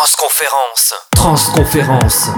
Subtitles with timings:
[0.00, 0.94] Transconférence.
[1.14, 2.30] Transconférence.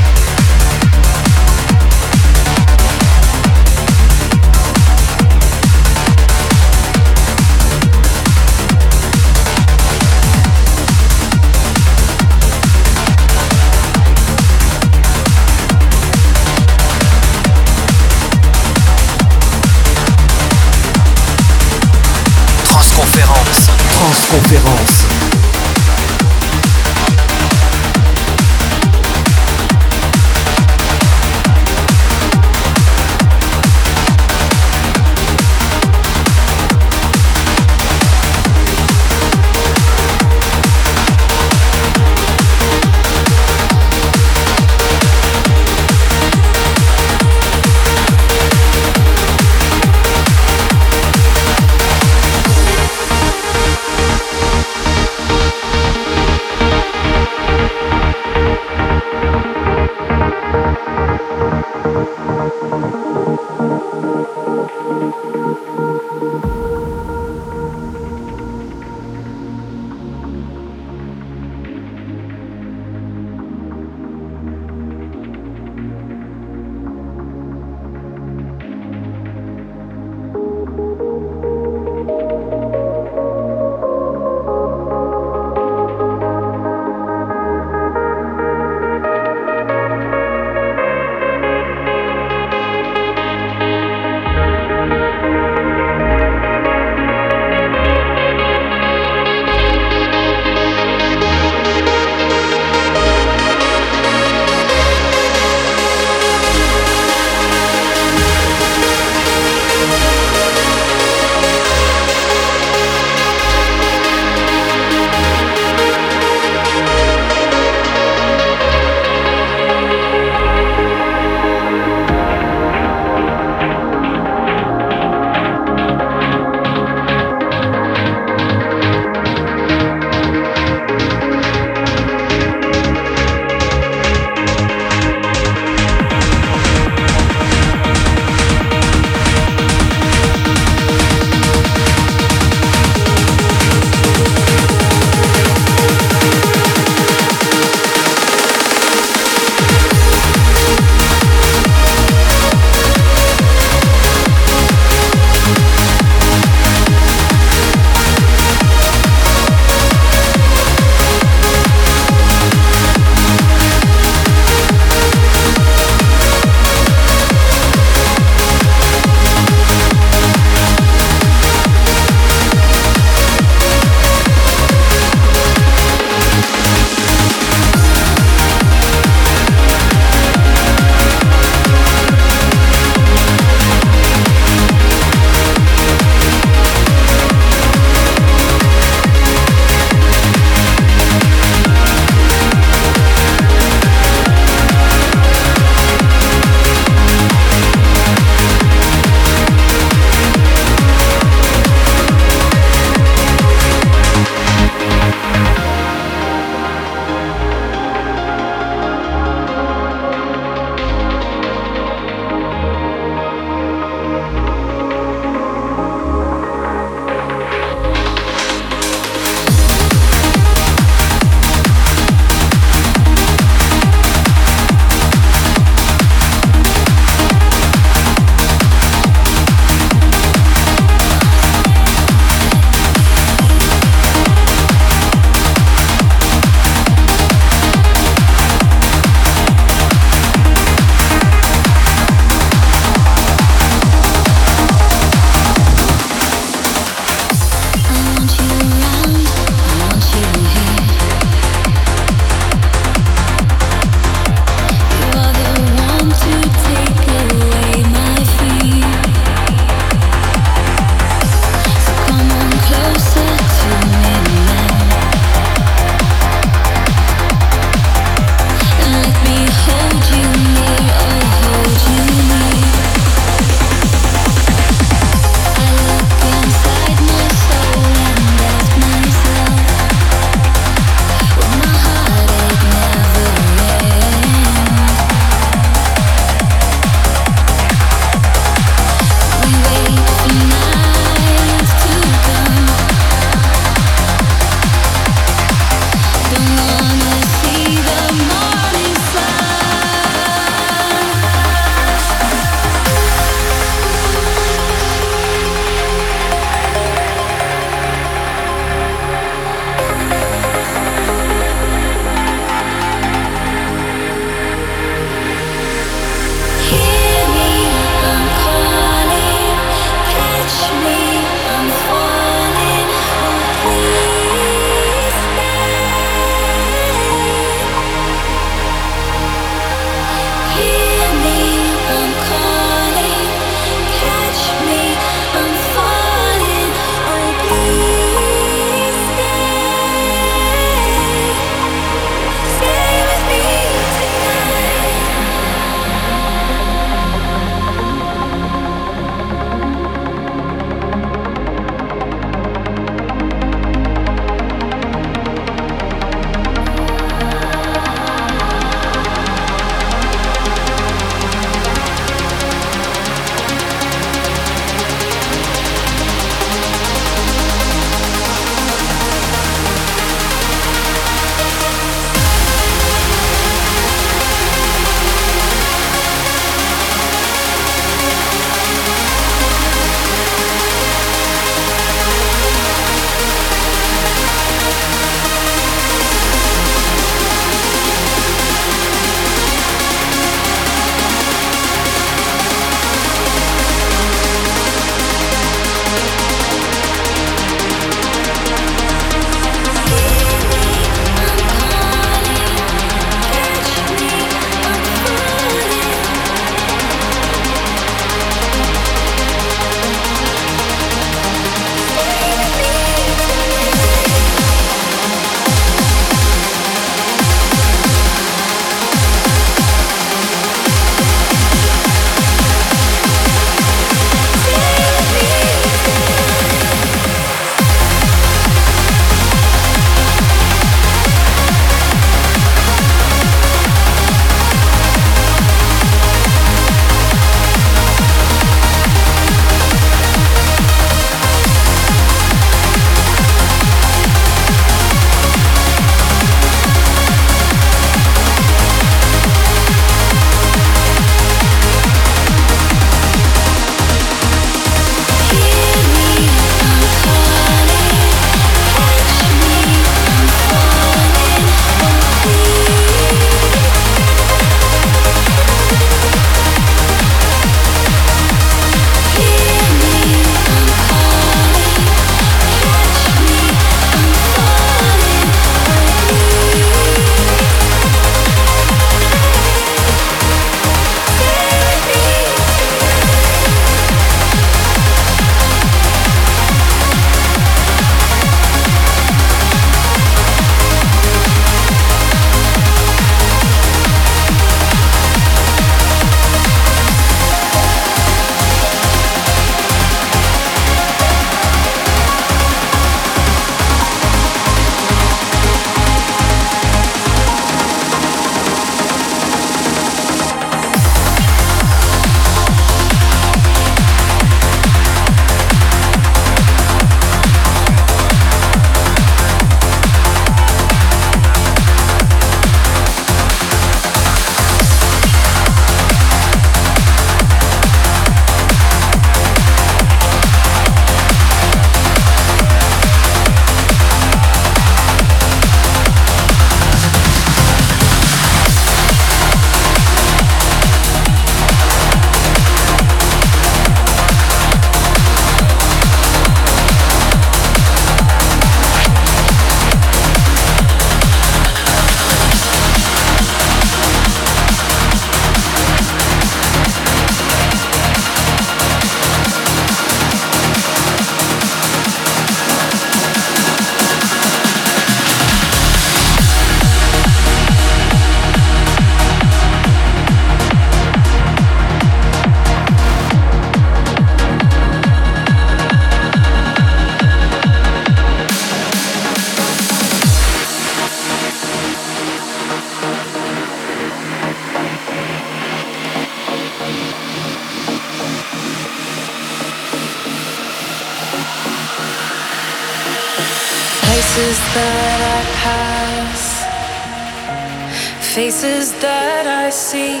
[598.16, 600.00] Faces that I see,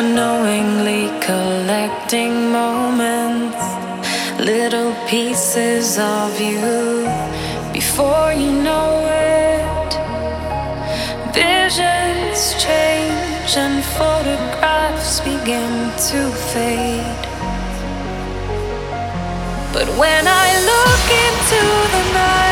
[0.00, 3.64] unknowingly collecting moments,
[4.38, 7.02] little pieces of you
[7.72, 9.90] before you know it.
[11.34, 15.74] Visions change and photographs begin
[16.10, 16.20] to
[16.52, 17.24] fade.
[19.74, 21.62] But when I look into
[21.94, 22.47] the night,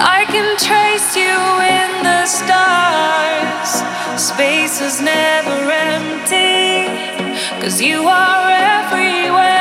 [0.00, 1.34] I can trace you
[1.76, 3.82] in the stars.
[4.20, 6.86] Space is never empty,
[7.60, 9.57] cause you are everywhere.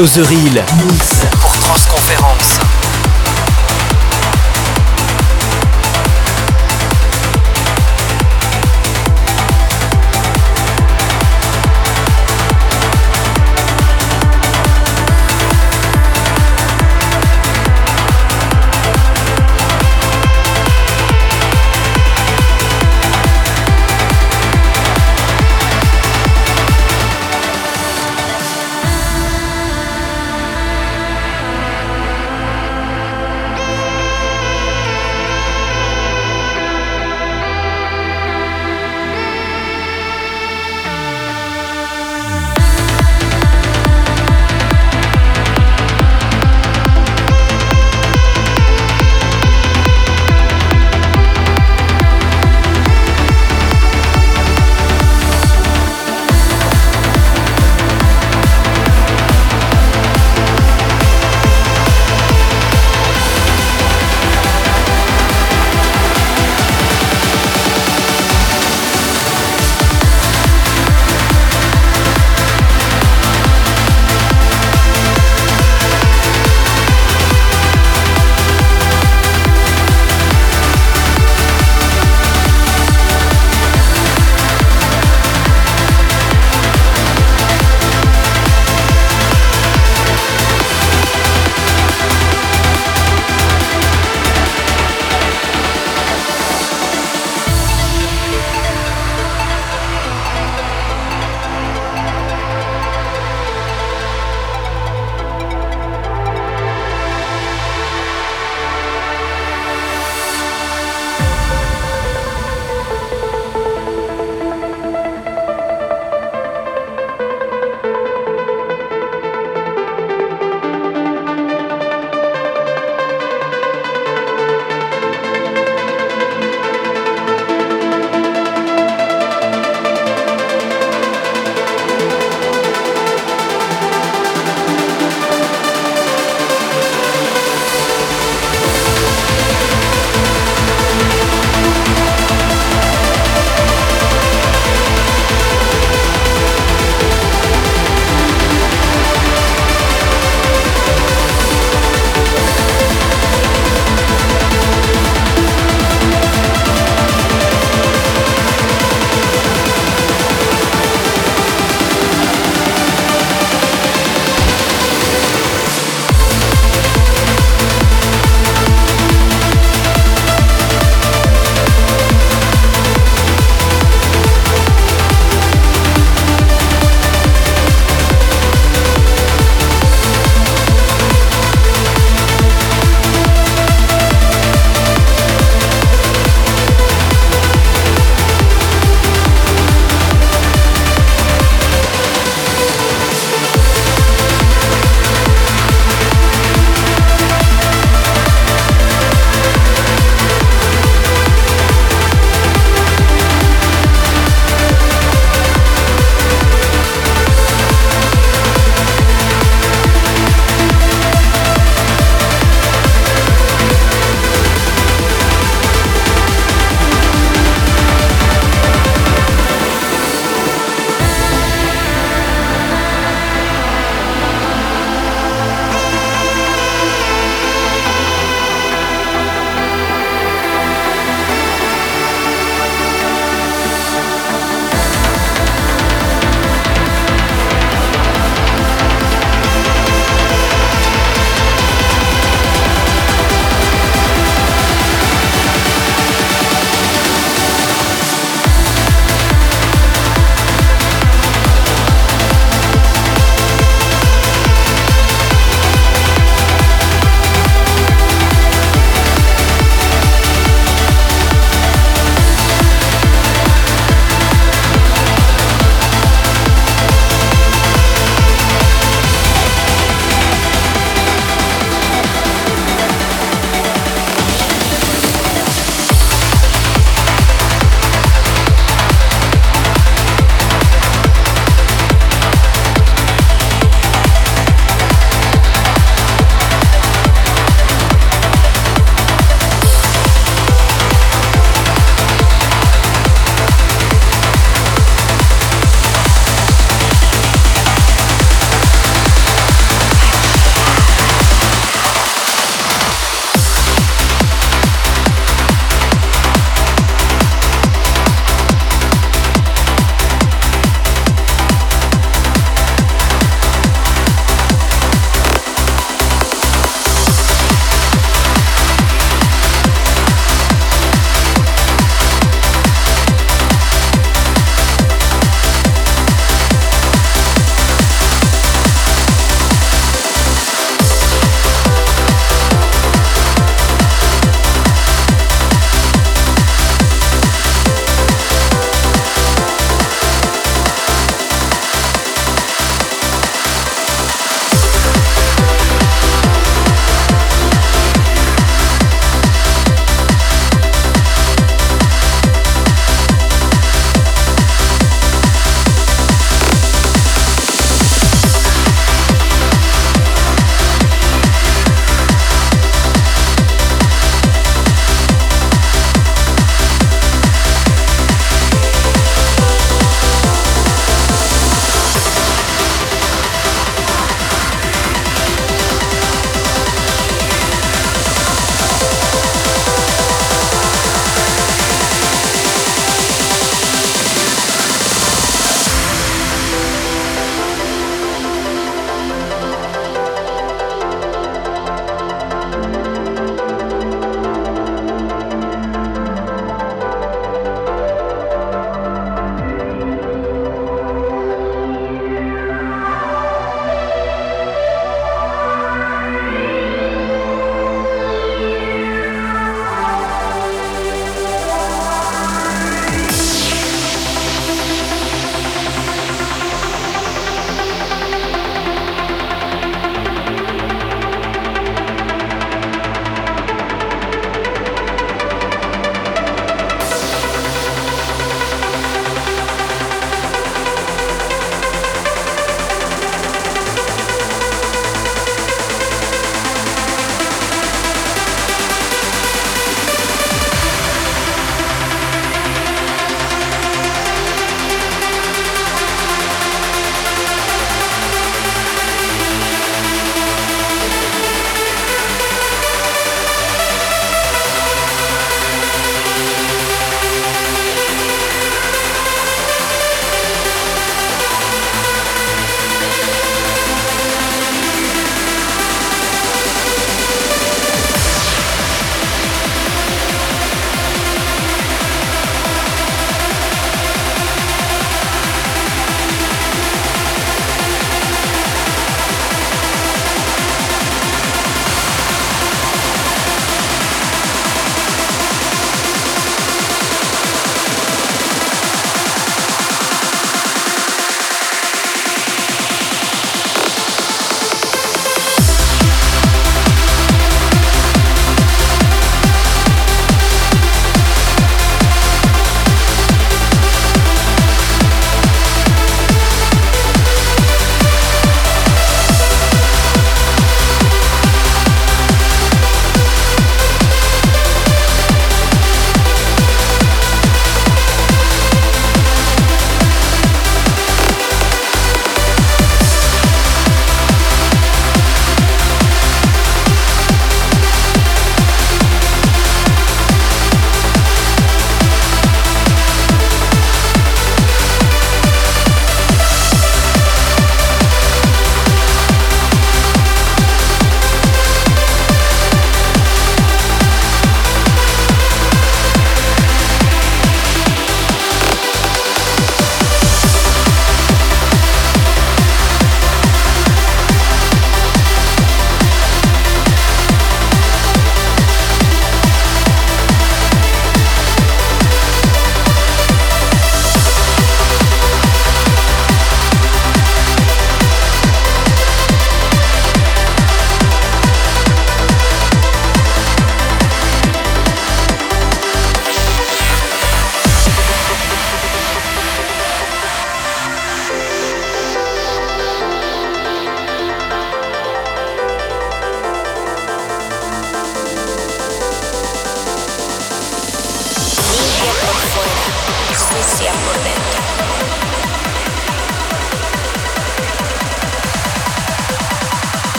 [0.00, 0.64] Flo The Real.
[0.78, 2.69] Mix pour Transconférence.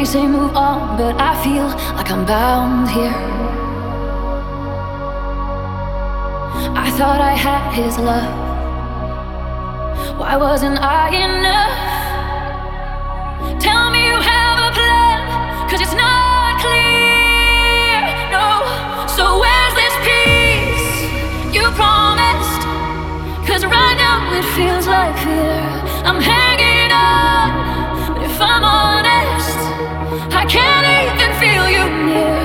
[0.00, 3.12] They say move on, but I feel like I'm bound here.
[6.84, 8.32] I thought I had his love.
[10.18, 11.76] Why wasn't I enough?
[13.60, 18.00] Tell me you have a plan, cause it's not clear.
[18.32, 18.46] No,
[19.04, 21.12] so where's this peace
[21.52, 22.62] you promised?
[23.44, 25.60] Cause right now it feels like fear.
[26.08, 28.14] I'm hanging on.
[28.14, 29.09] But if I'm honest,
[31.70, 32.39] you near.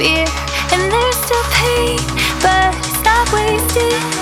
[0.00, 0.24] Fear,
[0.72, 1.98] and there's still pain,
[2.40, 4.19] but it's not wasted.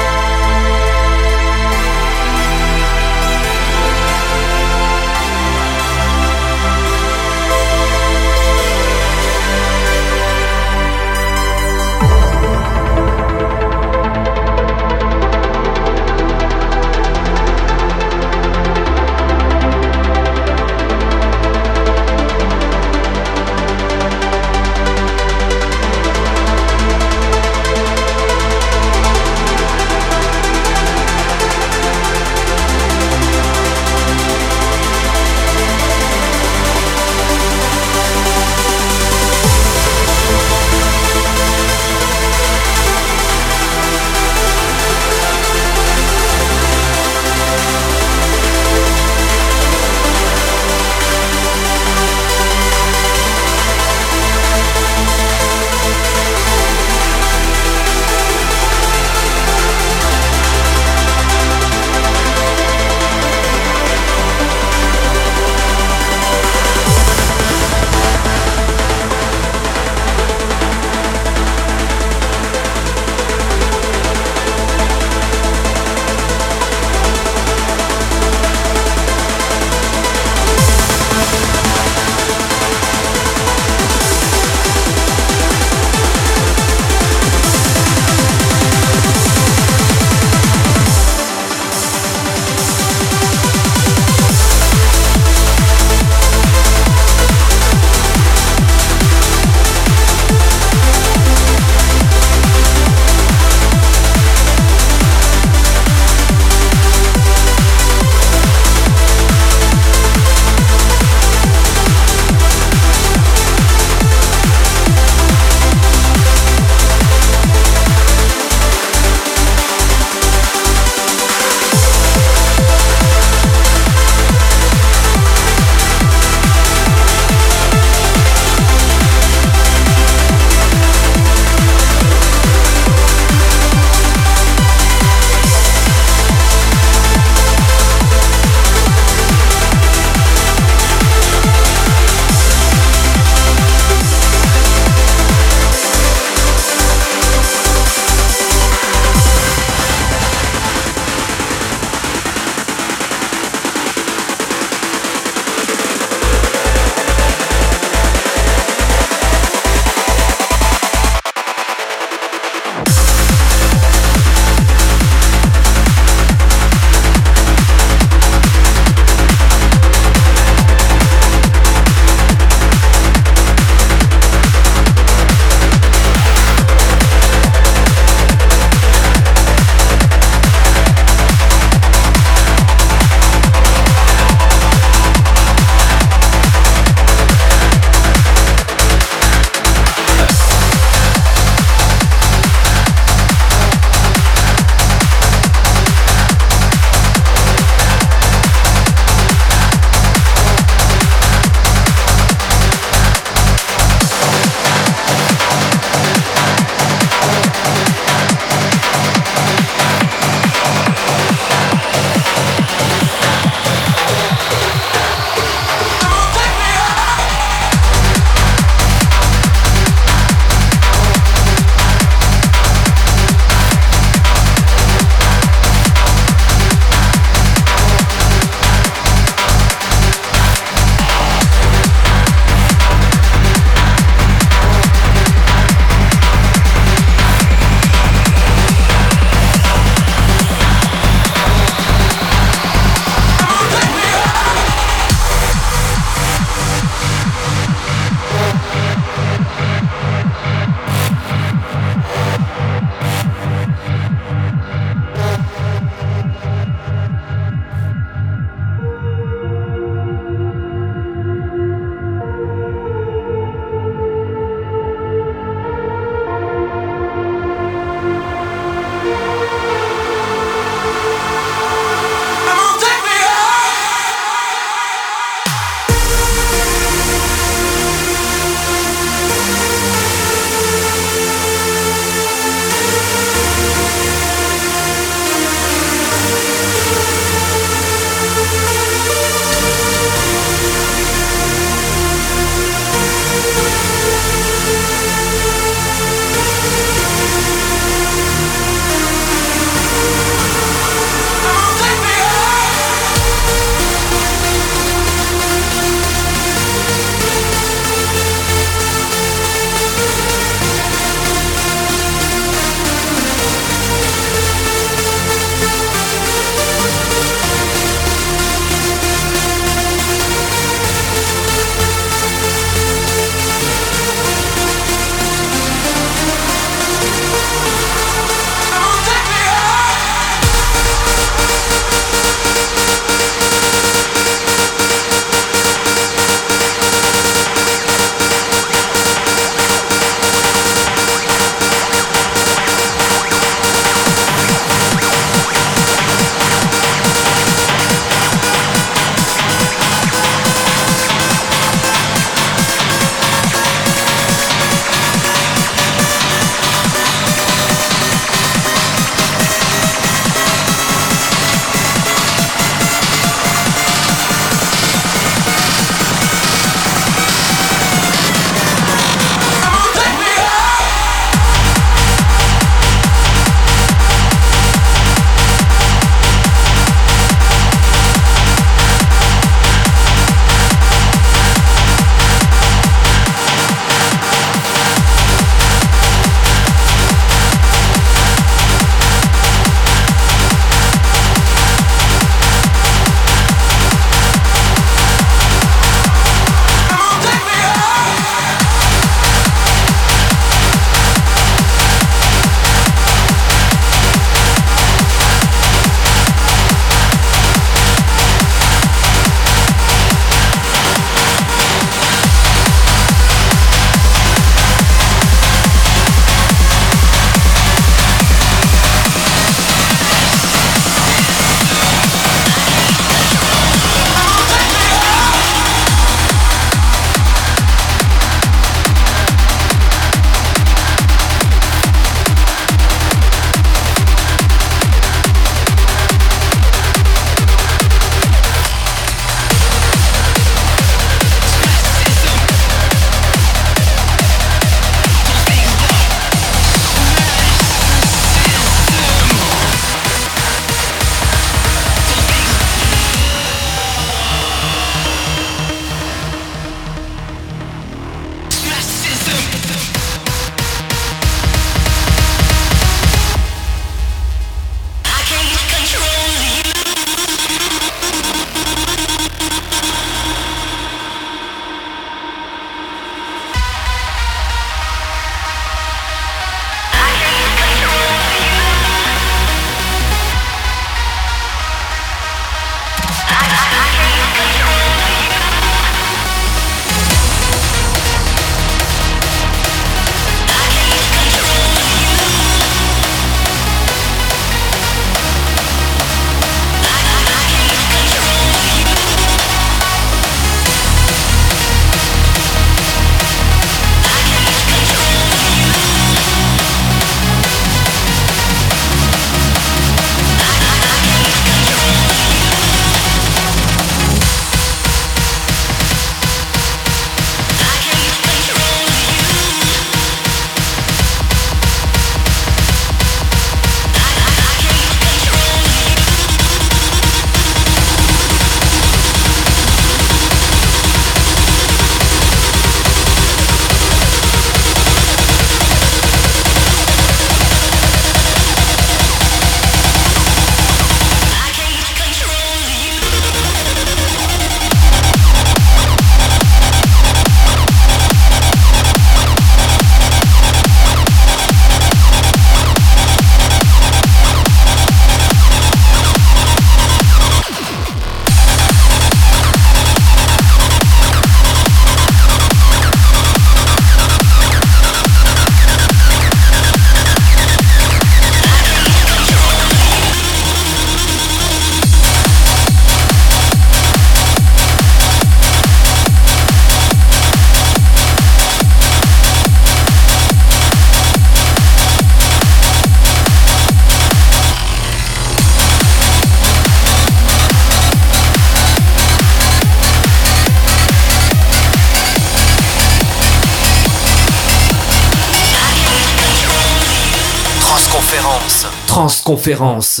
[599.28, 600.00] conférence